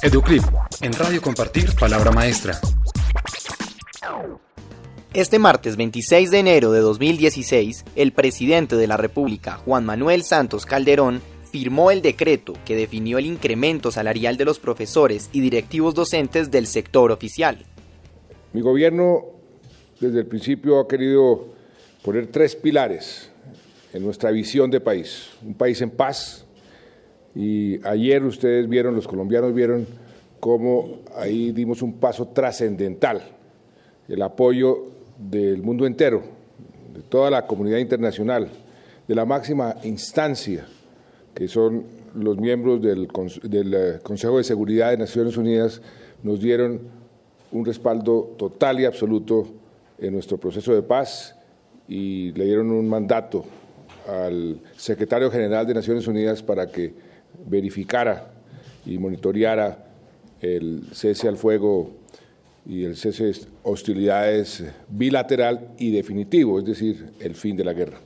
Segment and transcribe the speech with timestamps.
[0.00, 0.44] Educlip,
[0.80, 2.56] en Radio Compartir Palabra Maestra.
[5.12, 10.66] Este martes 26 de enero de 2016, el presidente de la República, Juan Manuel Santos
[10.66, 16.52] Calderón, firmó el decreto que definió el incremento salarial de los profesores y directivos docentes
[16.52, 17.66] del sector oficial.
[18.52, 19.24] Mi gobierno
[19.98, 21.48] desde el principio ha querido
[22.04, 23.32] poner tres pilares
[23.92, 25.30] en nuestra visión de país.
[25.42, 26.46] Un país en paz,
[27.38, 29.86] y ayer ustedes vieron, los colombianos vieron
[30.40, 33.22] cómo ahí dimos un paso trascendental,
[34.08, 34.86] el apoyo
[35.16, 36.20] del mundo entero,
[36.92, 38.48] de toda la comunidad internacional,
[39.06, 40.66] de la máxima instancia,
[41.32, 45.80] que son los miembros del, eh, Consejo de Seguridad de Naciones Unidas,
[46.24, 46.80] nos dieron
[47.52, 49.46] un respaldo total y absoluto
[49.96, 51.36] en nuestro proceso de paz
[51.86, 53.44] y le dieron un mandato
[54.08, 57.06] al secretario general de Naciones Unidas para que
[57.46, 58.30] verificara
[58.86, 59.84] y monitoreara
[60.40, 61.90] el cese al fuego
[62.66, 67.98] y el cese de hostilidades bilateral y definitivo, es decir, el fin de la guerra.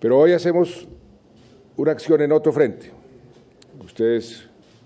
[0.00, 0.86] Pero hoy hacemos
[1.76, 2.90] una acción en otro frente.
[3.84, 4.44] Ustedes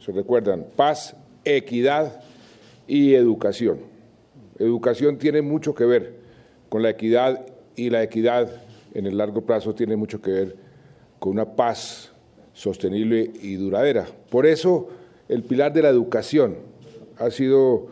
[0.00, 2.20] se recuerdan, paz, equidad
[2.86, 3.78] y educación.
[4.58, 6.14] Educación tiene mucho que ver
[6.68, 8.62] con la equidad y la equidad
[8.94, 10.56] en el largo plazo tiene mucho que ver
[11.18, 12.13] con una paz
[12.54, 14.06] sostenible y duradera.
[14.30, 14.88] Por eso
[15.28, 16.56] el pilar de la educación
[17.18, 17.88] ha sido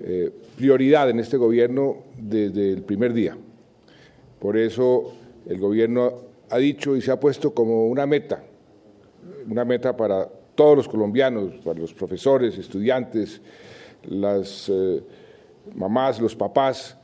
[0.00, 3.36] eh, prioridad en este gobierno desde el primer día.
[4.40, 5.12] Por eso
[5.48, 6.14] el gobierno
[6.50, 8.42] ha dicho y se ha puesto como una meta,
[9.48, 13.40] una meta para todos los colombianos, para los profesores, estudiantes,
[14.08, 15.02] las eh,
[15.74, 16.96] mamás, los papás,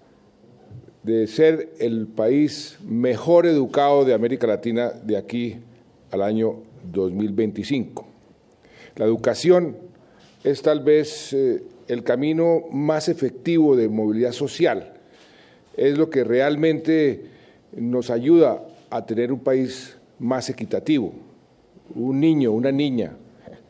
[1.03, 5.59] de ser el país mejor educado de América Latina de aquí
[6.13, 8.07] al año 2025.
[8.97, 9.77] La educación
[10.45, 14.93] es tal vez eh, el camino más efectivo de movilidad social.
[15.77, 17.25] Es lo que realmente
[17.75, 21.13] nos ayuda a tener un país más equitativo.
[21.95, 23.17] Un niño, una niña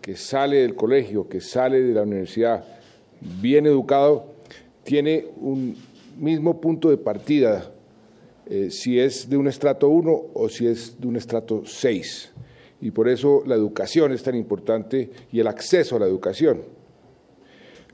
[0.00, 2.64] que sale del colegio, que sale de la universidad
[3.40, 4.26] bien educado,
[4.82, 5.76] tiene un
[6.18, 7.70] mismo punto de partida,
[8.46, 12.32] eh, si es de un estrato 1 o si es de un estrato 6
[12.82, 16.62] y por eso la educación es tan importante y el acceso a la educación.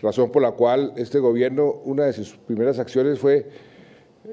[0.00, 3.46] Razón por la cual este gobierno, una de sus primeras acciones fue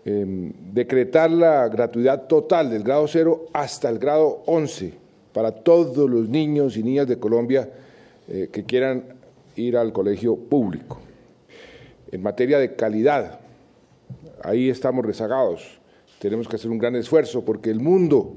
[0.05, 4.93] em, decretar la gratuidad total del grado cero hasta el grado 11
[5.33, 7.69] para todos los niños y niñas de Colombia
[8.29, 9.03] eh, que quieran
[9.57, 11.01] ir al colegio público.
[12.09, 13.41] En materia de calidad,
[14.41, 15.81] ahí estamos rezagados.
[16.19, 18.35] Tenemos que hacer un gran esfuerzo porque el mundo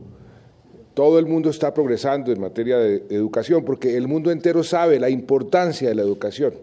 [0.99, 5.09] todo el mundo está progresando en materia de educación porque el mundo entero sabe la
[5.09, 6.55] importancia de la educación.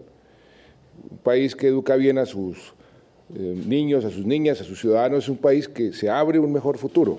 [1.10, 2.74] Un país que educa bien a sus
[3.34, 6.52] eh, niños, a sus niñas, a sus ciudadanos es un país que se abre un
[6.52, 7.18] mejor futuro.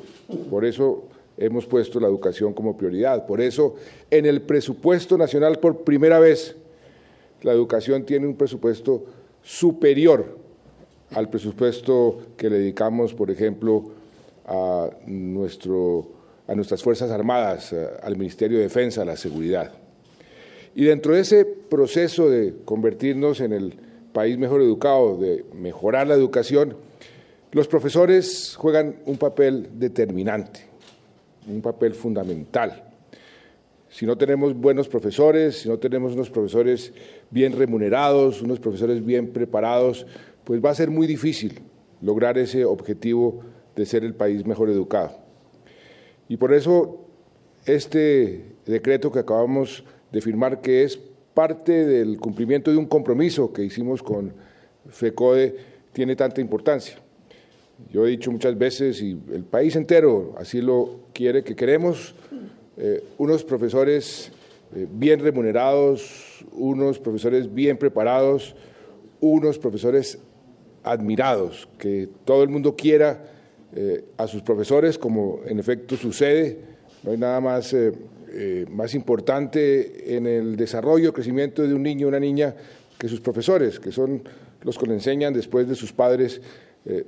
[0.52, 1.06] Por eso
[1.40, 3.26] hemos puesto la educación como prioridad.
[3.26, 3.74] Por eso
[4.12, 6.56] en el presupuesto nacional por primera vez
[7.42, 9.06] la educación tiene un presupuesto
[9.42, 10.38] superior
[11.16, 13.86] al presupuesto que le dedicamos, por ejemplo,
[14.46, 16.17] a nuestro
[16.48, 19.72] a nuestras Fuerzas Armadas, eh, al Ministerio de Defensa, a la seguridad.
[20.76, 23.74] Y dentro de ese proceso de convertirnos en el
[24.14, 26.78] país mejor educado, de mejorar la educación,
[27.52, 30.62] los profesores juegan un papel determinante,
[31.48, 32.84] un papel fundamental.
[33.90, 36.94] Si no tenemos buenos profesores, si no tenemos unos profesores
[37.32, 40.06] bien remunerados, unos profesores bien preparados,
[40.44, 41.60] pues va a ser muy difícil
[42.02, 43.42] lograr ese objetivo
[43.76, 45.27] de ser el país mejor educado.
[46.30, 47.06] Y por eso
[47.66, 50.98] este decreto que acabamos de firmar, que es
[51.34, 54.34] parte del cumplimiento de un compromiso que hicimos con
[54.90, 55.56] FECODE,
[55.94, 56.98] tiene tanta importancia.
[57.92, 62.16] Yo he dicho muchas veces, y el país entero así lo quiere, que queremos
[62.78, 64.32] eh, unos profesores
[64.76, 68.56] eh, bien remunerados, unos profesores bien preparados,
[69.20, 70.20] unos profesores
[70.84, 73.37] admirados, que todo el mundo quiera
[73.76, 76.58] eh, a sus profesores, como en efecto sucede.
[77.04, 77.92] No hay nada más, eh,
[78.30, 82.56] eh, más importante en el desarrollo, crecimiento de un niño o una niña
[82.98, 84.24] que sus profesores, que son
[84.62, 86.42] los que le enseñan después de sus padres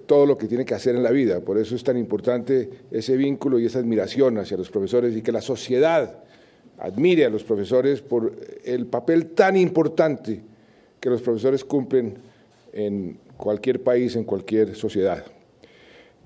[0.06, 1.40] todo lo que tiene que hacer en la vida.
[1.40, 5.32] Por eso es tan importante ese vínculo y esa admiración hacia los profesores y que
[5.32, 6.22] la sociedad
[6.80, 8.36] admire a los profesores por
[8.66, 10.42] el papel tan importante
[11.00, 12.16] que los profesores cumplen
[12.74, 15.24] en cualquier país, en cualquier sociedad.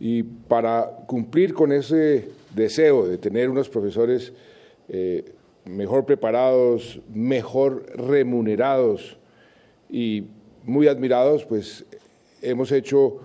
[0.05, 4.33] Y para cumplir con ese deseo de tener unos profesores
[4.89, 5.23] eh,
[5.63, 9.15] mejor preparados, mejor remunerados
[9.89, 10.25] y
[10.65, 11.85] muy admirados, pues
[12.41, 13.21] hemos hecho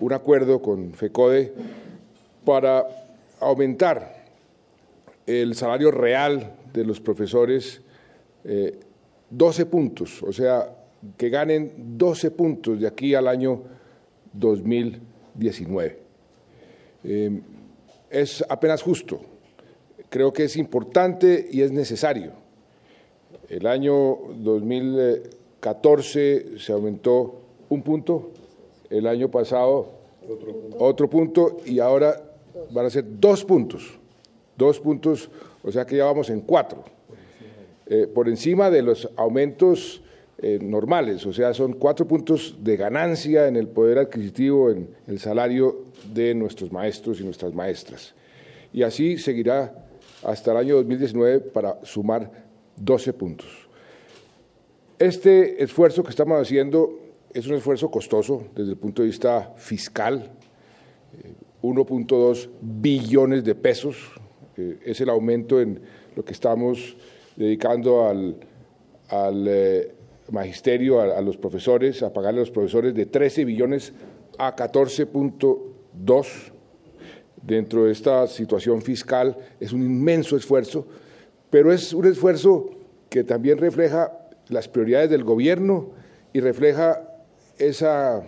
[0.00, 1.52] un acuerdo con FECODE
[2.44, 2.88] para
[3.38, 4.24] aumentar
[5.28, 7.82] el salario real de los profesores
[9.30, 10.76] 12 eh, puntos, o sea,
[11.16, 13.62] que ganen 12 puntos de aquí al año
[15.34, 15.98] 2019.
[17.04, 17.40] Eh,
[18.10, 19.20] es apenas justo,
[20.08, 22.32] creo que es importante y es necesario.
[23.48, 28.30] El año 2014 se aumentó un punto,
[28.90, 30.00] el año pasado
[30.78, 32.22] otro punto, y ahora
[32.70, 33.98] van a ser dos puntos,
[34.56, 35.30] dos puntos,
[35.62, 36.84] o sea que ya vamos en cuatro,
[37.86, 40.02] eh, por encima de los aumentos
[40.42, 45.18] eh, normales, o sea, son cuatro puntos de ganancia en el poder adquisitivo, en el
[45.18, 48.14] salario de nuestros maestros y nuestras maestras.
[48.72, 49.86] Y así seguirá
[50.22, 52.30] hasta el año 2019 para sumar
[52.76, 53.48] 12 puntos.
[54.98, 56.98] Este esfuerzo que estamos haciendo
[57.32, 60.30] es un esfuerzo costoso desde el punto de vista fiscal,
[61.62, 63.96] 1.2 eh, billones de pesos,
[64.56, 65.80] eh, es el aumento en
[66.16, 66.96] lo que estamos
[67.36, 68.36] dedicando al,
[69.48, 69.94] eh,
[70.30, 73.92] magisterio, a, los profesores, a pagarle a los profesores de 13 billones
[74.38, 76.26] a 14.2
[77.42, 79.36] dentro de esta situación fiscal.
[79.58, 80.86] Es un inmenso esfuerzo,
[81.50, 82.70] pero es un esfuerzo
[83.08, 84.12] que también refleja
[84.48, 85.90] las prioridades del gobierno
[86.32, 87.02] y refleja
[87.58, 88.22] esa,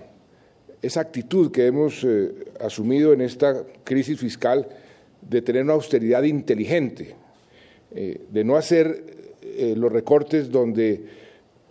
[0.82, 4.69] esa actitud que hemos eh, asumido en esta crisis fiscal
[5.20, 7.14] de tener una austeridad inteligente,
[7.93, 9.04] eh, de no hacer
[9.43, 11.22] eh, los recortes donde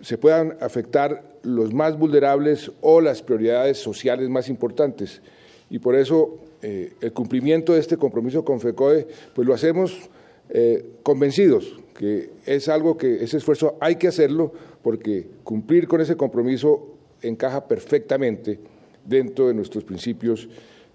[0.01, 5.21] se puedan afectar los más vulnerables o las prioridades sociales más importantes.
[5.69, 10.09] Y por eso el cumplimiento de este compromiso con FECODE, pues lo hacemos
[11.03, 14.51] convencidos que es algo que ese esfuerzo hay que hacerlo
[14.81, 18.59] porque cumplir con ese compromiso encaja perfectamente
[19.05, 20.49] dentro de nuestros principios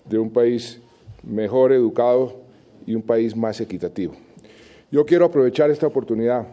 [0.04, 0.80] de un país
[1.22, 2.40] mejor educado
[2.86, 4.14] y un país más equitativo.
[4.90, 6.46] Yo quiero aprovechar esta oportunidad,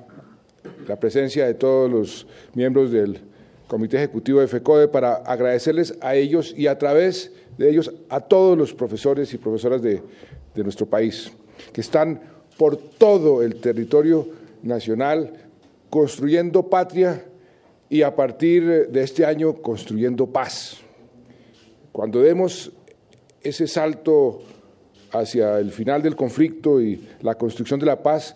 [0.88, 3.20] la presencia de todos los miembros del
[3.68, 8.58] Comité Ejecutivo de FECODE para agradecerles a ellos y a través de ellos a todos
[8.58, 10.02] los profesores y profesoras de,
[10.54, 11.32] de nuestro país,
[11.72, 12.22] que están
[12.58, 14.28] por todo el territorio
[14.62, 15.34] nacional
[15.90, 17.26] construyendo patria
[17.90, 20.78] y a partir de este año construyendo paz.
[21.92, 22.72] Cuando demos
[23.42, 24.42] ese salto
[25.12, 28.36] hacia el final del conflicto y la construcción de la paz,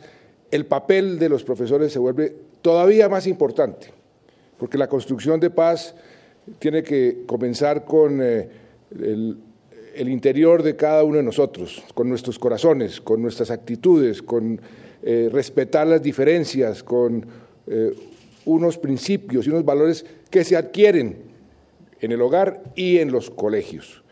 [0.51, 3.87] el papel de los profesores se vuelve todavía más importante,
[4.57, 5.95] porque la construcción de paz
[6.59, 8.49] tiene que comenzar con eh,
[8.91, 14.59] el, interior de cada uno de nosotros, con nuestros corazones, con nuestras actitudes, con
[15.03, 17.25] eh, respetar las diferencias, con
[17.67, 17.93] eh,
[18.45, 21.17] unos principios y unos valores que se adquieren
[21.99, 24.03] en el hogar y en los colegios.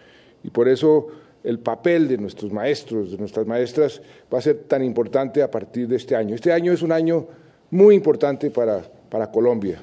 [0.43, 1.07] Y por eso
[1.45, 4.01] el papel de nuestros maestros, de nuestras maestras,
[4.33, 6.36] va a ser tan importante a partir de este año.
[6.36, 7.27] Este año es un año
[7.71, 9.80] muy importante para, para Colombia.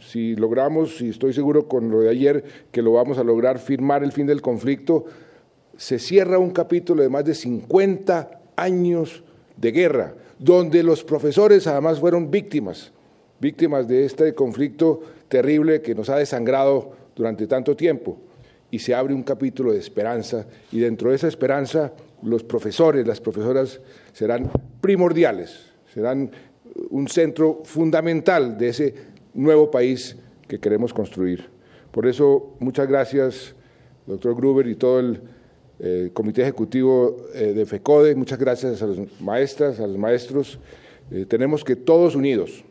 [0.00, 4.04] Si logramos, y estoy seguro con lo de ayer, que lo vamos a lograr firmar
[4.04, 5.06] el fin del conflicto,
[5.76, 9.24] se cierra un capítulo de más de 50 años
[9.56, 12.92] de guerra, donde los profesores además fueron víctimas
[13.44, 18.16] víctimas de este conflicto terrible que nos ha desangrado durante tanto tiempo.
[18.74, 21.92] Y se abre un capítulo de esperanza y dentro de esa esperanza
[22.24, 23.80] los profesores, las profesoras
[24.12, 24.50] serán
[24.80, 26.32] primordiales, serán
[26.90, 28.94] un centro fundamental de ese
[29.32, 30.16] nuevo país
[30.48, 31.48] que queremos construir.
[31.92, 33.54] Por eso, muchas gracias,
[34.08, 35.20] doctor Gruber y todo el
[35.78, 40.58] eh, Comité Ejecutivo eh, de FECODE, muchas gracias a las maestras, a los maestros.
[41.12, 42.64] Eh, tenemos que todos unidos,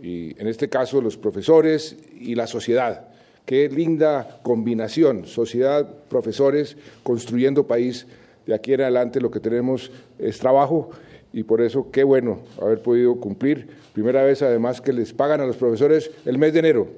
[0.00, 3.11] y en este caso los profesores y la sociedad.
[3.44, 8.06] Qué linda combinación, sociedad, profesores, construyendo país.
[8.46, 10.90] De aquí en adelante lo que tenemos es trabajo
[11.32, 13.68] y por eso qué bueno haber podido cumplir.
[13.92, 16.88] Primera vez además que les pagan a los profesores el mes de enero,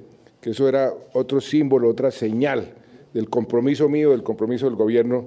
[0.41, 2.73] que eso era otro símbolo, otra señal
[3.13, 5.25] del compromiso mío, del compromiso del gobierno